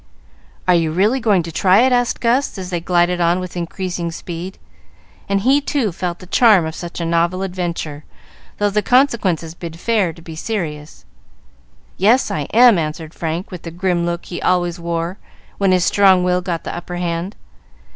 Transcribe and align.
"Are 0.67 0.73
you 0.73 0.91
really 0.91 1.19
going 1.19 1.43
to 1.43 1.51
try 1.51 1.81
it?" 1.83 1.91
asked 1.93 2.21
Gus, 2.21 2.57
as 2.57 2.71
they 2.71 2.79
glided 2.79 3.21
on 3.21 3.39
with 3.39 3.55
increasing 3.55 4.11
speed, 4.11 4.57
and 5.29 5.41
he, 5.41 5.61
too, 5.61 5.91
felt 5.91 6.17
the 6.17 6.25
charm 6.25 6.65
of 6.65 6.73
such 6.73 6.99
a 6.99 7.05
novel 7.05 7.43
adventure, 7.43 8.03
though 8.57 8.71
the 8.71 8.81
consequences 8.81 9.53
bid 9.53 9.79
fair 9.79 10.11
to 10.11 10.21
be 10.23 10.35
serious. 10.35 11.05
"Yes, 11.97 12.31
I 12.31 12.47
am," 12.51 12.79
answered 12.79 13.13
Frank, 13.13 13.51
with 13.51 13.61
the 13.61 13.69
grim 13.69 14.03
look 14.07 14.25
he 14.25 14.41
always 14.41 14.79
wore 14.79 15.19
when 15.59 15.71
his 15.71 15.85
strong 15.85 16.23
will 16.23 16.41
got 16.41 16.63
the 16.63 16.75
upper 16.75 16.95
hand. 16.95 17.35